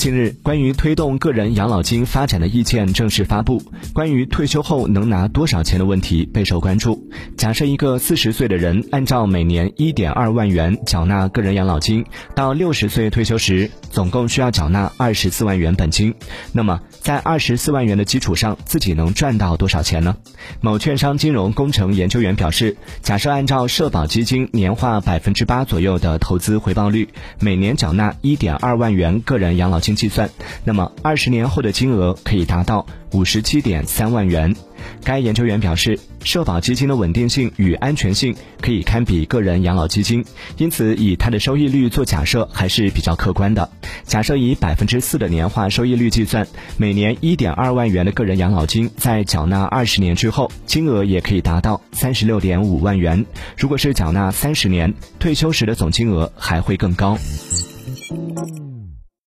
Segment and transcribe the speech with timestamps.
[0.00, 3.62] 近日，关于推动个人养老金发展的意见正式发布。
[3.92, 7.06] 关于退休后能拿多少钱的问题备受关注。
[7.36, 12.02] 假设一个四十岁的人按照每年一点二万元缴纳个人养老金，
[12.34, 16.14] 到六十岁退休时，总共需要缴纳二十四万元本金。
[16.54, 20.16] 那么，在二十四万元的基础上，自己能赚到多少钱呢？
[20.62, 30.30] 某券商金融工程研究员表示，假设按照社保基金年化百分之八左右的投资回报率，每年缴纳一点二万元个人养老金计算，
[30.64, 34.54] 那么二十年后的金额可以达到五十七点三万元。
[35.04, 40.24] 该研究员表示，社保基金的稳定性与安全性可以堪比个人养老基金，
[40.56, 43.68] 因此以它的收益率做假设还是比较客观的。
[44.04, 46.46] 假设以百分之四的年化收益率计算，
[46.78, 53.24] 每年一点二万元的个人养老金，在缴纳二十年之后，金额也可以达到三十六点五万元。
[53.56, 57.18] 如果是缴纳三十年，退休时的总金额还会更高。